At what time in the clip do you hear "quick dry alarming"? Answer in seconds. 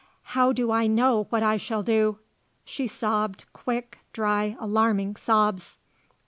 3.53-5.15